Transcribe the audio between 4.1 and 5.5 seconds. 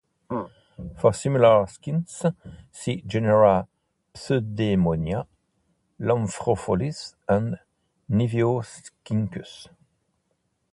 "Pseudemoia",